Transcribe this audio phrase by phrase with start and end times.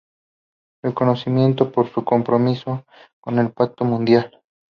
[0.81, 2.85] Reconocimiento por su compromiso
[3.21, 4.35] con el Pacto Mundial.